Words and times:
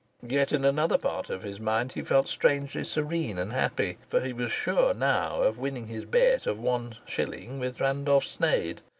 Yet, 0.27 0.51
in 0.51 0.65
another 0.65 0.97
part 0.97 1.29
of 1.29 1.43
his 1.43 1.59
mind, 1.59 1.91
he 1.91 2.01
felt 2.01 2.27
strangely 2.27 2.83
serene 2.83 3.37
and 3.37 3.53
happy, 3.53 3.97
for 4.09 4.19
he 4.19 4.33
was 4.33 4.51
sure 4.51 4.95
now 4.95 5.43
of 5.43 5.59
winning 5.59 5.85
his 5.85 6.05
bet 6.05 6.47
of 6.47 6.57
one 6.59 6.95
shilling 7.05 7.59
with 7.59 7.79
Randolph 7.79 8.25
Sneyd. 8.25 8.79